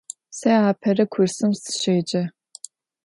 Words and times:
Se 0.37 0.49
apere 0.69 1.03
kursım 1.13 1.51
sışêce. 1.61 2.23